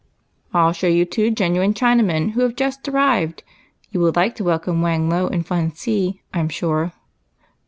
"I 0.51 0.61
'11 0.61 0.73
show 0.73 0.87
you 0.87 1.05
two 1.05 1.29
genuine 1.29 1.75
Chinamen 1.75 2.31
who 2.31 2.41
have 2.41 2.55
just 2.55 2.87
arrived. 2.89 3.43
You 3.91 3.99
will 3.99 4.13
like 4.15 4.33
to 4.37 4.43
welcome 4.43 4.81
Whang 4.81 5.07
Lo 5.11 5.27
and 5.27 5.45
Fun 5.45 5.75
See, 5.75 6.23
I 6.33 6.39
'm 6.39 6.49
sure." 6.49 6.91